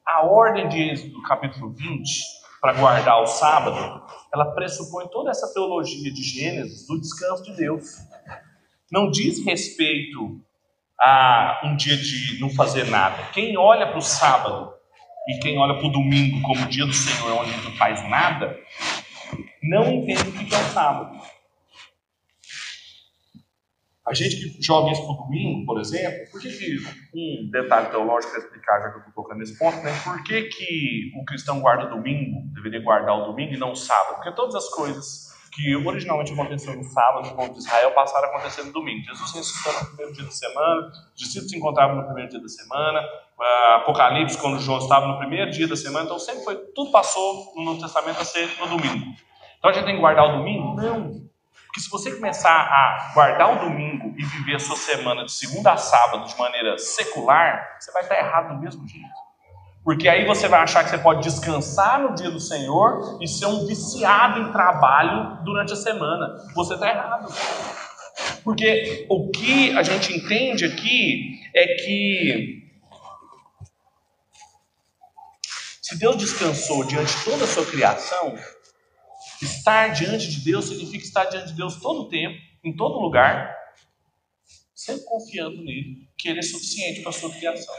[0.05, 6.13] A ordem de Êxodo, capítulo 20, para guardar o sábado, ela pressupõe toda essa teologia
[6.13, 7.83] de Gênesis do descanso de Deus.
[8.89, 10.39] não diz respeito
[10.97, 13.21] a um dia de não fazer nada.
[13.33, 14.71] Quem olha para o sábado
[15.27, 18.57] e quem olha para o domingo como dia do Senhor, onde não faz nada,
[19.61, 21.19] não entende o que é o sábado.
[24.05, 26.77] A gente que joga isso para domingo, por exemplo, por que, que
[27.15, 29.91] um detalhe teológico para explicar, já que eu estou tocando nesse ponto, né?
[30.03, 33.75] Por que, que o cristão guarda o domingo, deveria guardar o domingo e não o
[33.75, 34.15] sábado?
[34.15, 38.31] Porque todas as coisas que originalmente aconteceram no sábado no povo de Israel passaram a
[38.31, 39.05] acontecer no domingo.
[39.05, 42.47] Jesus ressuscitou no primeiro dia da semana, os discípulos se encontravam no primeiro dia da
[42.49, 42.99] semana,
[43.75, 47.63] Apocalipse, quando João estava no primeiro dia da semana, então sempre foi, tudo passou no
[47.63, 49.13] Novo Testamento a ser no domingo.
[49.57, 50.75] Então a gente tem que guardar o domingo?
[50.75, 51.22] Não.
[51.73, 55.73] Porque se você começar a guardar o domingo e viver a sua semana de segunda
[55.73, 59.09] a sábado de maneira secular, você vai estar errado do mesmo jeito.
[59.83, 63.47] Porque aí você vai achar que você pode descansar no dia do Senhor e ser
[63.47, 66.45] um viciado em trabalho durante a semana.
[66.53, 67.33] Você está errado.
[68.43, 72.69] Porque o que a gente entende aqui é que
[75.81, 78.37] se Deus descansou diante de toda a sua criação,
[79.43, 83.55] Estar diante de Deus significa estar diante de Deus todo o tempo, em todo lugar,
[84.73, 87.73] sempre confiando nele, que ele é suficiente para a sua criação.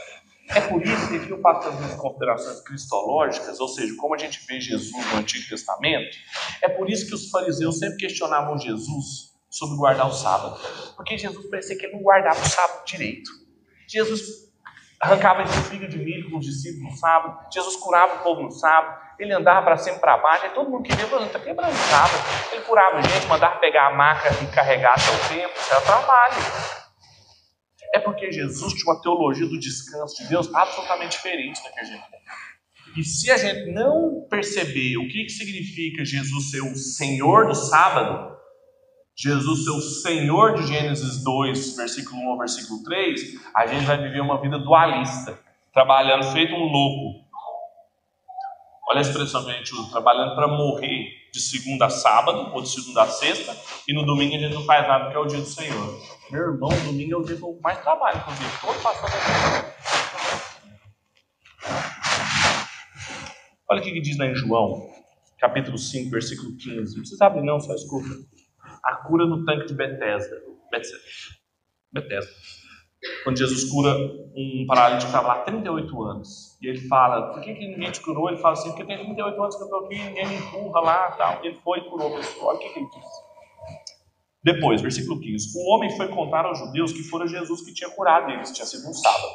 [0.49, 4.17] É por isso que aqui eu passo as minhas considerações cristológicas, ou seja, como a
[4.17, 6.15] gente vê Jesus no Antigo Testamento,
[6.61, 10.59] é por isso que os fariseus sempre questionavam Jesus sobre guardar o sábado.
[10.95, 13.31] Porque Jesus parecia que ele não guardava o sábado direito.
[13.87, 14.53] Jesus
[15.01, 19.05] arrancava espiga de milho com os discípulos no sábado, Jesus curava o povo no sábado,
[19.19, 21.89] ele andava para cima e para baixo, e todo mundo queria, falando, está quebrando o
[21.89, 22.23] sábado.
[22.51, 26.35] Ele curava gente, mandava pegar a maca e carregar até o tempo, isso era trabalho.
[27.93, 31.83] É porque Jesus tinha uma teologia do descanso de Deus absolutamente diferente da que a
[31.83, 32.19] gente tem.
[32.97, 37.55] E se a gente não perceber o que, que significa Jesus ser o Senhor do
[37.55, 38.35] sábado,
[39.17, 43.21] Jesus ser o Senhor de Gênesis 2, versículo 1 ao versículo 3,
[43.55, 45.39] a gente vai viver uma vida dualista,
[45.73, 47.23] trabalhando feito um louco.
[48.89, 52.61] Olha a expressão que a gente usa, trabalhando para morrer de segunda a sábado, ou
[52.61, 53.55] de segunda a sexta,
[53.87, 56.01] e no domingo a gente não faz nada porque é o dia do Senhor.
[56.29, 59.09] Meu irmão, domingo é o dia que eu mais trabalho, inclusive, todo pastor
[63.69, 64.89] Olha o que diz lá em João,
[65.39, 66.95] capítulo 5, versículo 15.
[66.95, 68.34] Não precisa não, só escuta
[68.85, 70.41] a cura no tanque de Bethesda.
[71.91, 72.31] Bethesda.
[73.23, 73.93] Quando Jesus cura
[74.35, 76.57] um paralítico que estava lá 38 anos.
[76.61, 78.29] E ele fala, por que, que ninguém te curou?
[78.29, 81.11] Ele fala assim, porque tem 38 anos que eu estou aqui, ninguém me empurra lá
[81.11, 81.43] tal.
[81.43, 82.47] Ele foi e curou a pessoa.
[82.47, 83.25] Olha o que, que ele disse.
[84.43, 85.57] Depois, versículo 15.
[85.57, 88.87] O homem foi contar aos judeus que fora Jesus que tinha curado eles, tinha sido
[88.87, 89.33] um sábado.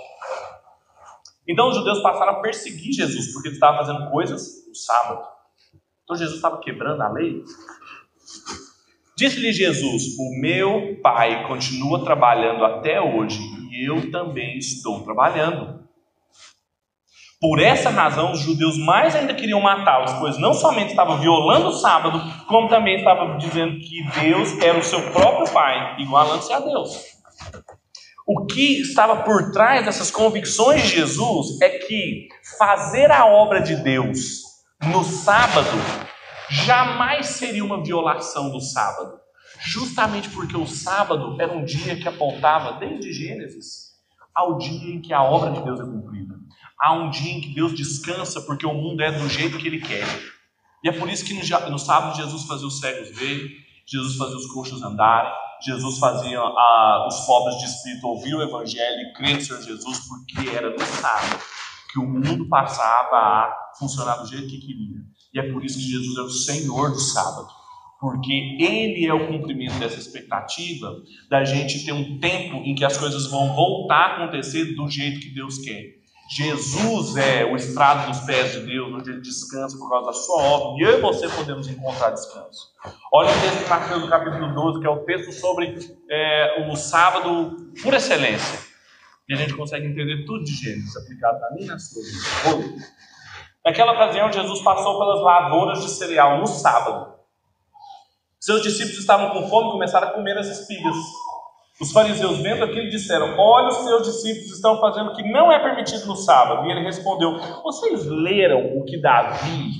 [1.49, 5.27] Então os judeus passaram a perseguir Jesus, porque ele estava fazendo coisas no sábado.
[6.05, 7.43] Então Jesus estava quebrando a lei.
[9.21, 13.39] Disse-lhe Jesus: O meu pai continua trabalhando até hoje
[13.71, 15.79] e eu também estou trabalhando.
[17.39, 21.73] Por essa razão, os judeus mais ainda queriam matá-los, pois não somente estavam violando o
[21.73, 27.05] sábado, como também estavam dizendo que Deus era o seu próprio pai, igualando-se a Deus.
[28.27, 33.77] O que estava por trás dessas convicções de Jesus é que fazer a obra de
[33.77, 34.41] Deus
[34.83, 35.69] no sábado
[36.51, 39.19] jamais seria uma violação do sábado,
[39.61, 43.91] justamente porque o sábado era um dia que apontava, desde Gênesis,
[44.35, 46.35] ao dia em que a obra de Deus é cumprida.
[46.81, 49.81] Há um dia em que Deus descansa porque o mundo é do jeito que Ele
[49.81, 50.07] quer.
[50.83, 53.49] E é por isso que no, no sábado Jesus fazia os cegos verem,
[53.87, 55.33] Jesus fazia os coxos andarem,
[55.63, 60.01] Jesus fazia a, os pobres de espírito ouvir o Evangelho e crer no Senhor Jesus,
[60.09, 61.39] porque era no sábado
[61.93, 65.01] que o mundo passava a funcionar do jeito que queria.
[65.33, 67.49] E é por isso que Jesus é o Senhor do sábado.
[68.01, 70.97] Porque Ele é o cumprimento dessa expectativa
[71.29, 75.21] da gente ter um tempo em que as coisas vão voltar a acontecer do jeito
[75.21, 76.01] que Deus quer.
[76.31, 80.41] Jesus é o estrado dos pés de Deus, onde Ele descansa por causa da sua
[80.41, 82.69] obra, e eu e você podemos encontrar descanso.
[83.13, 85.77] Olha o texto de Mateus, capítulo 12, que é o texto sobre
[86.09, 88.61] é, o sábado por excelência.
[89.29, 92.85] E a gente consegue entender tudo de Gênesis aplicado na minha sua vida.
[93.65, 97.15] Naquela ocasião, Jesus passou pelas lavouras de cereal no sábado.
[98.41, 100.97] Seus discípulos estavam com fome e começaram a comer as espigas.
[101.81, 105.59] Os fariseus, vendo aquilo, disseram: Olha, os seus discípulos estão fazendo o que não é
[105.59, 106.67] permitido no sábado.
[106.67, 109.73] E ele respondeu: Vocês leram o que Davi,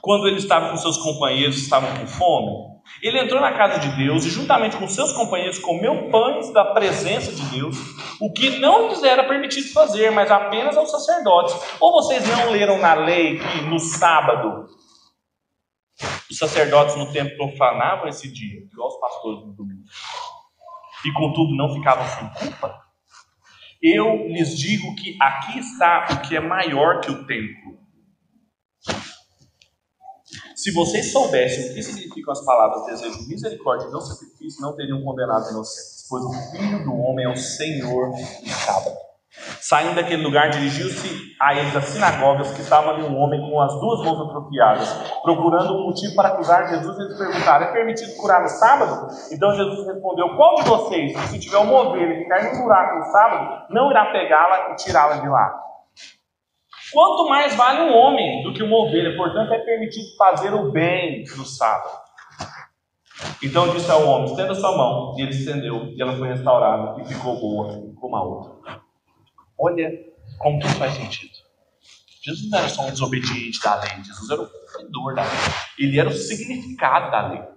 [0.00, 2.65] quando ele estava com seus companheiros, estavam com fome?
[3.02, 7.32] Ele entrou na casa de Deus e, juntamente com seus companheiros, comeu pães da presença
[7.32, 7.76] de Deus,
[8.20, 11.54] o que não lhes era permitido fazer, mas apenas aos sacerdotes.
[11.80, 14.66] Ou vocês não leram na lei que no sábado
[16.30, 19.84] os sacerdotes no templo profanavam esse dia, igual os pastores no domingo?
[21.06, 22.82] e contudo não ficavam sem culpa?
[23.80, 27.75] Eu lhes digo que aqui está o que é maior que o templo.
[30.56, 35.02] Se vocês soubessem o que significam as palavras desejo, misericórdia e não sacrifício, não teriam
[35.02, 38.96] condenado inocentes, pois o Filho do Homem é o Senhor do sábado.
[39.60, 43.78] Saindo daquele lugar, dirigiu-se a eles as sinagogas que estavam ali um homem com as
[43.78, 44.88] duas mãos atrofiadas,
[45.22, 46.98] procurando um motivo para acusar Jesus.
[47.00, 49.08] Eles perguntaram: É permitido curar no sábado?
[49.30, 52.98] Então Jesus respondeu: Qual de vocês, se tiver uma ovelha e ficar em um buraco
[52.98, 55.65] no sábado, não irá pegá-la e tirá-la de lá?
[56.92, 61.24] Quanto mais vale um homem do que uma ovelha, portanto, é permitido fazer o bem
[61.36, 62.06] no sábado.
[63.42, 65.14] Então disse ao homem: Estenda sua mão.
[65.18, 68.80] E ele estendeu, e ela foi restaurada, e ficou boa como a outra.
[69.58, 69.90] Olha
[70.38, 71.32] como tudo faz sentido.
[72.22, 75.32] Jesus não era só um desobediente da lei, Jesus era o cumpridor da lei.
[75.78, 77.55] Ele era o significado da lei.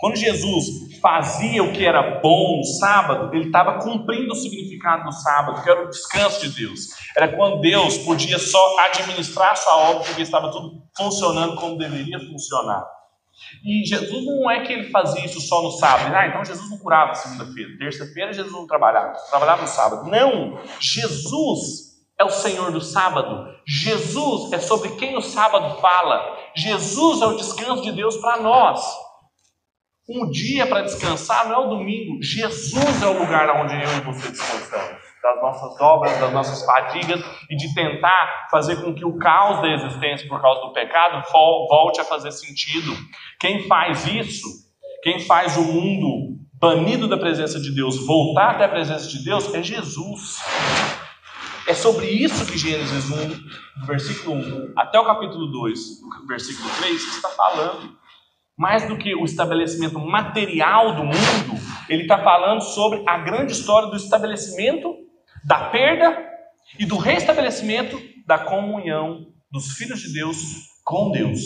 [0.00, 5.12] Quando Jesus fazia o que era bom no sábado, ele estava cumprindo o significado do
[5.12, 6.80] sábado, que era o descanso de Deus.
[7.16, 12.84] Era quando Deus podia só administrar sua obra, porque estava tudo funcionando como deveria funcionar.
[13.64, 16.14] E Jesus não é que ele fazia isso só no sábado.
[16.14, 17.70] Ah, então Jesus não curava segunda-feira.
[17.78, 19.14] Terça-feira Jesus não trabalhava.
[19.30, 20.10] Trabalhava no sábado.
[20.10, 20.60] Não!
[20.80, 23.46] Jesus é o Senhor do sábado.
[23.66, 26.36] Jesus é sobre quem o sábado fala.
[26.54, 28.82] Jesus é o descanso de Deus para nós.
[30.12, 32.20] Um dia para descansar não é o domingo.
[32.20, 37.22] Jesus é o lugar onde eu e você descansamos das nossas obras, das nossas fadigas
[37.48, 42.00] e de tentar fazer com que o caos da existência por causa do pecado volte
[42.00, 42.92] a fazer sentido.
[43.38, 44.48] Quem faz isso,
[45.02, 49.54] quem faz o mundo banido da presença de Deus voltar até a presença de Deus
[49.54, 50.38] é Jesus.
[51.66, 55.78] É sobre isso que Gênesis 1, versículo 1 até o capítulo 2,
[56.26, 57.99] versículo 3, está falando.
[58.60, 63.88] Mais do que o estabelecimento material do mundo, ele está falando sobre a grande história
[63.88, 64.98] do estabelecimento
[65.42, 66.28] da perda
[66.78, 70.36] e do restabelecimento da comunhão dos filhos de Deus
[70.84, 71.40] com Deus.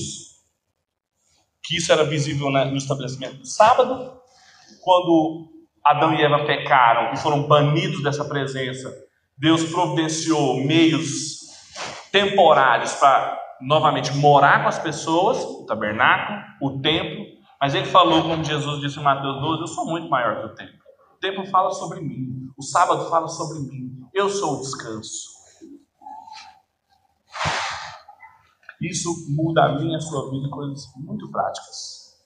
[1.62, 4.20] Que isso era visível no estabelecimento do sábado,
[4.82, 5.52] quando
[5.84, 8.92] Adão e Eva pecaram e foram banidos dessa presença.
[9.38, 11.44] Deus providenciou meios
[12.10, 17.24] temporários para novamente morar com as pessoas, o tabernáculo, o templo,
[17.60, 20.54] mas ele falou, como Jesus disse em Mateus 12, eu sou muito maior que o
[20.54, 20.78] templo.
[21.14, 25.34] O templo fala sobre mim, o sábado fala sobre mim, eu sou o descanso.
[28.80, 32.22] Isso muda a minha a sua vida em coisas muito práticas.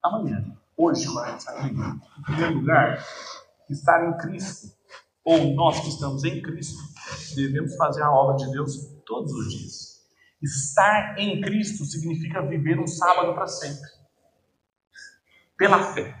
[0.00, 3.04] Amanhã, hoje, quando a gente sai em primeiro lugar,
[3.68, 4.68] estar em Cristo,
[5.24, 6.78] ou nós que estamos em Cristo,
[7.34, 9.83] devemos fazer a obra de Deus todos os dias.
[10.44, 13.88] Estar em Cristo significa viver um sábado para sempre.
[15.56, 16.14] Pela fé.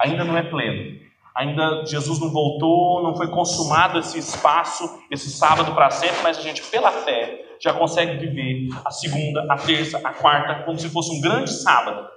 [0.00, 0.98] Ainda não é pleno.
[1.36, 6.40] Ainda Jesus não voltou, não foi consumado esse espaço, esse sábado para sempre, mas a
[6.40, 11.12] gente, pela fé, já consegue viver a segunda, a terça, a quarta, como se fosse
[11.14, 12.08] um grande sábado.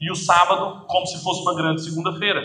[0.00, 2.40] E o sábado, como se fosse uma grande segunda-feira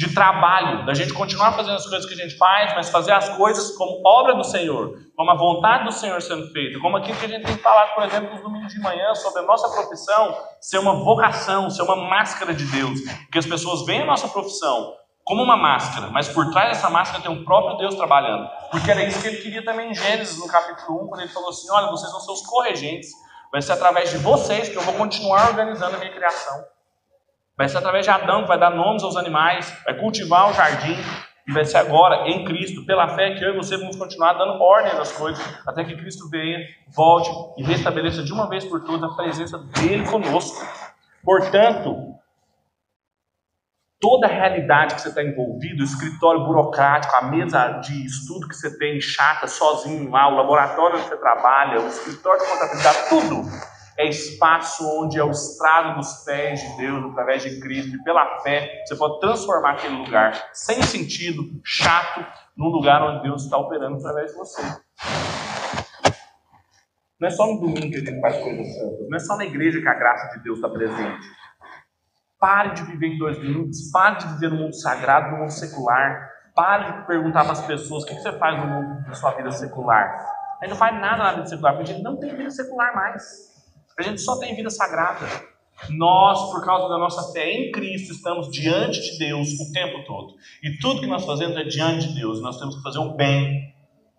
[0.00, 3.28] de trabalho, da gente continuar fazendo as coisas que a gente faz, mas fazer as
[3.36, 7.26] coisas como obra do Senhor, como a vontade do Senhor sendo feita, como aquilo que
[7.26, 10.78] a gente tem falado, por exemplo, nos domingos de manhã, sobre a nossa profissão ser
[10.78, 12.98] uma vocação, ser uma máscara de Deus,
[13.30, 17.22] que as pessoas veem a nossa profissão como uma máscara, mas por trás dessa máscara
[17.22, 20.48] tem o próprio Deus trabalhando, porque era isso que ele queria também em Gênesis, no
[20.48, 23.10] capítulo 1, quando ele falou assim: Olha, vocês vão ser os corregentes,
[23.52, 26.64] vai ser através de vocês que eu vou continuar organizando a minha criação.
[27.60, 30.96] Vai ser através de Adão que vai dar nomes aos animais, vai cultivar o jardim,
[31.46, 34.52] e vai ser agora em Cristo, pela fé que eu e você vamos continuar dando
[34.62, 39.02] ordem às coisas, até que Cristo venha, volte e restabeleça de uma vez por todas
[39.02, 40.66] a presença dele conosco.
[41.22, 42.14] Portanto,
[44.00, 48.56] toda a realidade que você está envolvido, o escritório burocrático, a mesa de estudo que
[48.56, 53.70] você tem chata, sozinho lá, o laboratório onde você trabalha, o escritório de contabilidade, tudo
[53.96, 58.38] é espaço onde é o estrado dos pés de Deus através de Cristo e pela
[58.40, 62.24] fé você pode transformar aquele lugar sem sentido, chato,
[62.56, 64.62] num lugar onde Deus está operando através de você.
[67.20, 69.44] Não é só no domingo que a gente faz coisas santas, não é só na
[69.44, 71.20] igreja que a graça de Deus está presente.
[72.38, 76.30] Pare de viver em dois minutos, pare de viver no mundo sagrado, no mundo secular.
[76.54, 79.50] Pare de perguntar para as pessoas o que você faz no mundo da sua vida
[79.50, 80.08] secular.
[80.60, 82.94] A gente não faz nada na vida secular, porque a gente não tem vida secular
[82.94, 83.49] mais.
[84.00, 85.28] A gente só tem vida sagrada.
[85.90, 90.36] Nós, por causa da nossa fé em Cristo, estamos diante de Deus o tempo todo.
[90.62, 92.40] E tudo que nós fazemos é diante de Deus.
[92.40, 93.74] Nós temos que fazer o bem,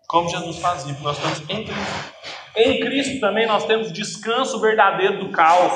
[0.06, 2.14] como Jesus fazia, porque nós estamos em Cristo.
[2.54, 5.72] Em Cristo também nós temos descanso verdadeiro do caos.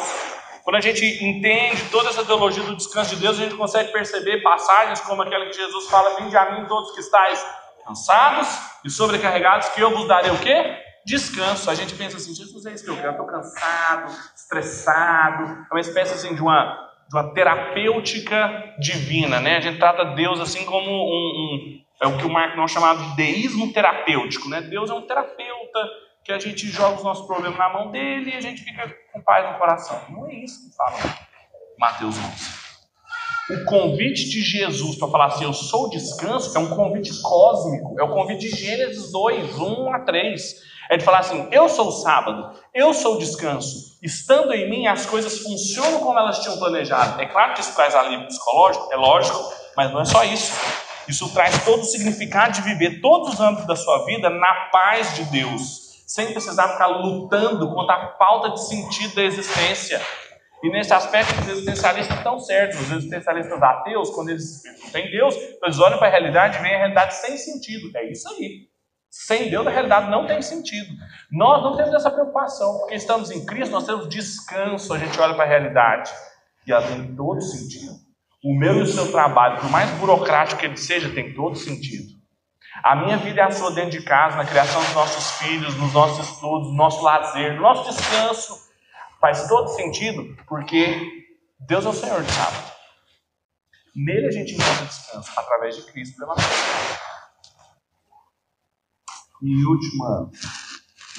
[0.63, 4.41] Quando a gente entende toda essa teologia do descanso de Deus, a gente consegue perceber
[4.41, 7.45] passagens como aquela que Jesus fala: Vinde a mim todos que estáis
[7.85, 8.47] cansados
[8.85, 10.86] e sobrecarregados, que eu vos darei o quê?
[11.07, 11.71] Descanso.
[11.71, 15.45] A gente pensa assim: Jesus é isso que eu quero, estou cansado, estressado.
[15.71, 19.59] É uma espécie assim de uma, de uma terapêutica divina, né?
[19.59, 23.03] A gente trata Deus assim como um, um é o que o Mark não chamava
[23.03, 24.61] de deísmo terapêutico, né?
[24.61, 25.89] Deus é um terapeuta
[26.25, 29.23] que a gente joga os nossos problemas na mão dele e a gente fica com
[29.23, 30.03] paz no coração.
[30.11, 30.99] Não é isso que fala
[31.79, 32.66] Mateus 11.
[33.49, 38.03] O convite de Jesus para falar assim, eu sou descanso, é um convite cósmico, é
[38.03, 40.55] o convite de Gênesis 2, 1 a 3.
[40.91, 43.97] É de falar assim, eu sou o sábado, eu sou o descanso.
[44.03, 47.21] Estando em mim, as coisas funcionam como elas tinham planejado.
[47.21, 49.39] É claro que isso traz alívio psicológico, é lógico,
[49.77, 50.53] mas não é só isso.
[51.09, 55.15] Isso traz todo o significado de viver todos os âmbitos da sua vida na paz
[55.15, 60.01] de Deus sem precisar ficar lutando contra a falta de sentido da existência.
[60.63, 62.81] E nesse aspecto, os existencialistas estão certos.
[62.81, 66.75] Os existencialistas ateus, quando eles não têm Deus, eles olham para a realidade e veem
[66.75, 67.97] a realidade sem sentido.
[67.97, 68.69] É isso aí.
[69.11, 70.93] Sem Deus, a realidade não tem sentido.
[71.31, 74.93] Nós não temos essa preocupação, porque estamos em Cristo, nós temos descanso.
[74.93, 76.11] A gente olha para a realidade
[76.67, 77.93] e ela tem todo sentido.
[78.45, 82.17] O meu e o seu trabalho, por mais burocrático que ele seja, tem todo sentido.
[82.83, 85.93] A minha vida é a sua dentro de casa, na criação dos nossos filhos, nos
[85.93, 88.66] nossos estudos, no nosso lazer, no nosso descanso.
[89.21, 91.27] Faz todo sentido, porque
[91.61, 92.73] Deus é o Senhor de sábado.
[93.95, 96.99] Nele a gente encontra descanso, através de Cristo pela fé.
[99.43, 100.31] Em último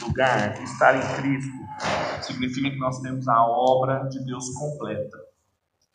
[0.02, 1.52] lugar, estar em Cristo
[2.22, 5.18] significa que nós temos a obra de Deus completa.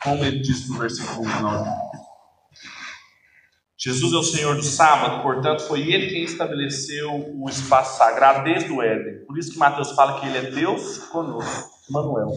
[0.02, 1.70] Como ele diz no versículo 9.
[3.84, 8.70] Jesus é o Senhor do sábado, portanto, foi ele quem estabeleceu o espaço sagrado desde
[8.70, 9.24] o Éden.
[9.26, 12.30] Por isso que Mateus fala que ele é Deus conosco, Manuel.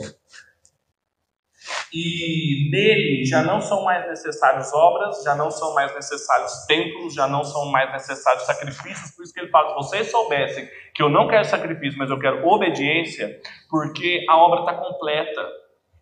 [1.93, 7.27] E nele já não são mais necessárias obras, já não são mais necessários templos, já
[7.27, 9.15] não são mais necessários sacrifícios.
[9.15, 12.19] Por isso que ele fala: se vocês soubessem que eu não quero sacrifício, mas eu
[12.19, 13.39] quero obediência,
[13.69, 15.47] porque a obra está completa.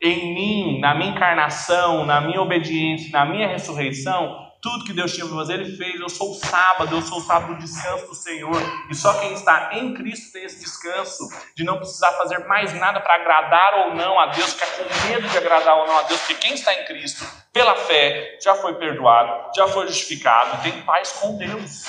[0.02, 5.28] Em mim, na minha encarnação, na minha obediência, na minha ressurreição, tudo que Deus tinha
[5.28, 6.00] para fazer, Ele fez.
[6.00, 8.56] Eu sou o sábado, eu sou o sábado do descanso do Senhor.
[8.90, 13.02] E só quem está em Cristo tem esse descanso de não precisar fazer mais nada
[13.02, 16.22] para agradar ou não a Deus, ficar com medo de agradar ou não a Deus,
[16.22, 21.12] porque quem está em Cristo, pela fé, já foi perdoado, já foi justificado, tem paz
[21.12, 21.84] com Deus.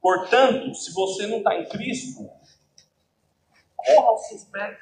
[0.00, 2.28] Portanto, se você não está em Cristo,
[3.76, 4.78] corra aos seus pés.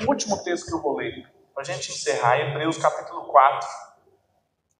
[0.00, 3.68] O último texto que eu vou ler para a gente encerrar, Hebreus capítulo 4.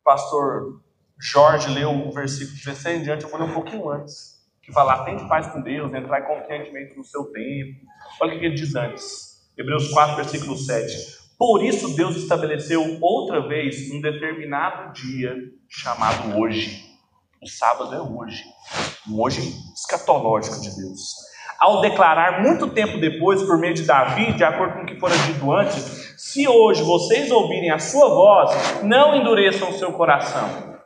[0.01, 0.83] O pastor
[1.19, 4.41] Jorge leu o versículo 16 em diante, eu vou ler um pouquinho antes.
[4.63, 7.81] Que fala, tem paz com Deus, entrar confiantemente no seu tempo.
[8.21, 9.51] Olha o que ele diz antes.
[9.57, 11.21] Hebreus 4, versículo 7.
[11.39, 15.35] Por isso Deus estabeleceu outra vez um determinado dia
[15.69, 16.89] chamado hoje.
[17.43, 18.45] O sábado é hoje.
[19.09, 19.41] Um hoje
[19.75, 24.83] escatológico de Deus ao declarar muito tempo depois, por meio de Davi, de acordo com
[24.83, 29.73] o que fora dito antes, se hoje vocês ouvirem a sua voz, não endureçam o
[29.73, 30.79] seu coração.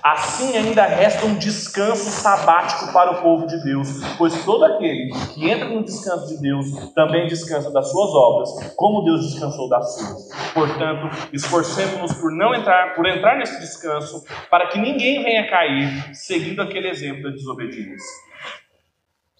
[0.00, 5.50] Assim ainda resta um descanso sabático para o povo de Deus, pois todo aquele que
[5.50, 10.52] entra no descanso de Deus também descansa das suas obras, como Deus descansou das suas.
[10.54, 16.62] Portanto, esforcemos-nos por não entrar, por entrar nesse descanso, para que ninguém venha cair, seguindo
[16.62, 18.31] aquele exemplo da desobediência.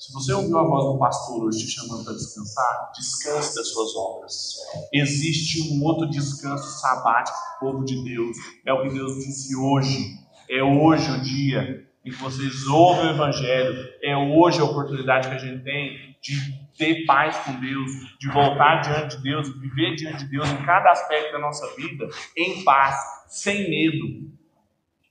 [0.03, 3.95] Se você ouviu a voz do pastor hoje te chamando para descansar, descanse das suas
[3.95, 4.57] obras.
[4.93, 8.37] Existe um outro descanso sabático para o povo de Deus.
[8.67, 10.19] É o que Deus disse hoje.
[10.51, 13.91] É hoje o dia em que vocês ouvem o Evangelho.
[14.03, 16.35] É hoje a oportunidade que a gente tem de
[16.77, 20.91] ter paz com Deus, de voltar diante de Deus, viver diante de Deus em cada
[20.91, 22.97] aspecto da nossa vida, em paz,
[23.29, 24.32] sem medo,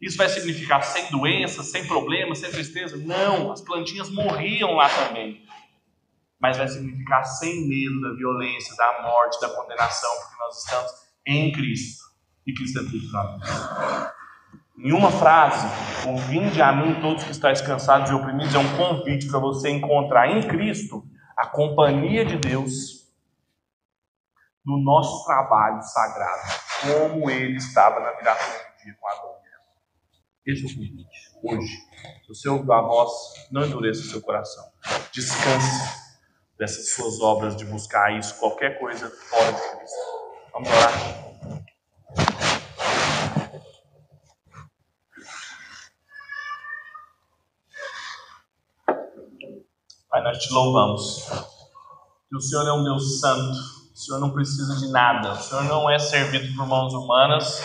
[0.01, 2.97] isso vai significar sem doença, sem problemas, sem tristeza?
[2.97, 5.45] Não, as plantinhas morriam lá também.
[6.39, 10.91] Mas vai significar sem medo da violência, da morte, da condenação, porque nós estamos
[11.27, 12.03] em Cristo.
[12.47, 14.11] E Cristo é tudo para nós.
[14.79, 15.67] Em uma frase,
[16.09, 19.69] o vinde a mim todos que estáis cansados e oprimidos é um convite para você
[19.69, 21.05] encontrar em Cristo
[21.37, 23.01] a companhia de Deus
[24.65, 26.41] no nosso trabalho sagrado,
[26.81, 29.40] como ele estava na viração do dia com a dor.
[30.43, 31.05] O convite.
[31.43, 31.67] Hoje,
[32.23, 33.11] se você ouviu a voz,
[33.51, 34.63] não endureça o seu coração.
[35.13, 36.01] Descanse
[36.57, 39.97] dessas suas obras de buscar isso, qualquer coisa fora de Cristo.
[40.51, 41.31] Vamos orar?
[50.09, 51.29] Pai, nós te louvamos.
[52.27, 53.57] que o Senhor é um Deus santo,
[53.93, 57.61] o Senhor não precisa de nada, o Senhor não é servido por mãos humanas,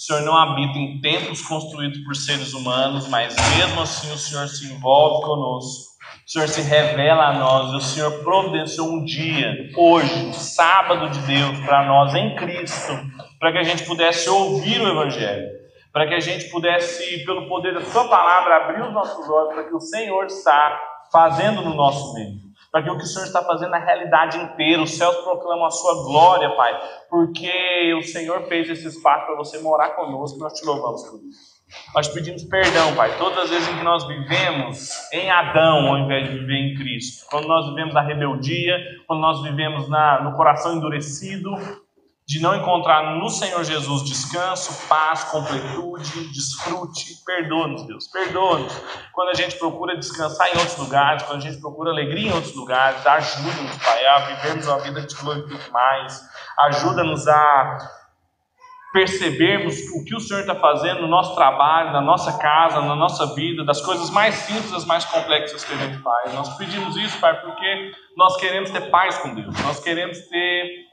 [0.00, 4.48] o Senhor não habita em templos construídos por seres humanos, mas mesmo assim o Senhor
[4.48, 5.90] se envolve conosco.
[6.26, 11.60] O Senhor se revela a nós, o Senhor providenciou um dia, hoje, sábado de Deus,
[11.66, 12.98] para nós em Cristo,
[13.38, 15.46] para que a gente pudesse ouvir o Evangelho,
[15.92, 19.64] para que a gente pudesse, pelo poder da Sua palavra, abrir os nossos olhos para
[19.64, 20.80] que o Senhor está
[21.12, 22.36] fazendo no nosso meio,
[22.70, 25.70] para que o que o Senhor está fazendo na realidade inteira, os céus proclamam a
[25.70, 30.64] Sua glória, Pai, porque o Senhor fez esse espaço para você morar conosco, nós te
[30.64, 31.60] louvamos por isso.
[31.94, 36.28] Nós pedimos perdão, Pai, todas as vezes em que nós vivemos em Adão ao invés
[36.28, 37.26] de viver em Cristo.
[37.30, 41.50] Quando nós vivemos na rebeldia, quando nós vivemos na, no coração endurecido,
[42.30, 47.24] de não encontrar no Senhor Jesus descanso, paz, completude, desfrute.
[47.26, 48.72] Perdoa-nos, Deus, perdoa-nos.
[49.12, 52.54] Quando a gente procura descansar em outros lugares, quando a gente procura alegria em outros
[52.54, 56.22] lugares, ajuda-nos, Pai, a vivermos uma vida que te glorifique mais.
[56.56, 57.78] Ajuda-nos a
[58.92, 63.34] percebermos o que o Senhor está fazendo no nosso trabalho, na nossa casa, na nossa
[63.34, 66.32] vida, das coisas mais simples às mais complexas que a gente faz.
[66.32, 70.89] Nós pedimos isso, Pai, porque nós queremos ter paz com Deus, nós queremos ter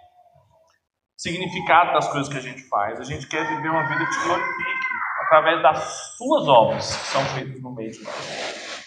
[1.18, 4.88] significado das coisas que a gente faz, a gente quer viver uma vida que glorifique
[5.26, 8.78] através das suas obras que são feitas no meio de nós.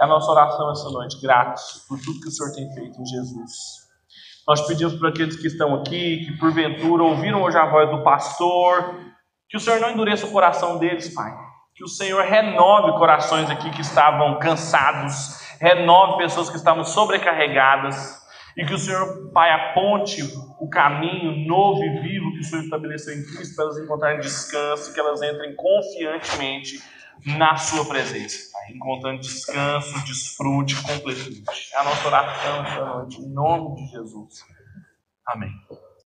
[0.00, 3.04] É a nossa oração essa noite, gratos por tudo que o Senhor tem feito em
[3.04, 3.82] Jesus.
[4.46, 8.96] Nós pedimos para aqueles que estão aqui, que porventura ouviram hoje a voz do pastor,
[9.48, 11.32] que o Senhor não endureça o coração deles, Pai.
[11.74, 18.20] Que o Senhor renove corações aqui que estavam cansados, renove pessoas que estavam sobrecarregadas,
[18.56, 20.22] e que o Senhor, Pai, aponte
[20.62, 24.94] o caminho novo e vivo que o Senhor estabeleceu em Cristo para elas encontrarem descanso,
[24.94, 26.80] que elas entrem confiantemente
[27.36, 31.44] na Sua presença encontrando descanso, desfrute, completude.
[31.72, 34.44] É a nossa oração esta noite, em nome de Jesus.
[35.26, 35.50] Amém.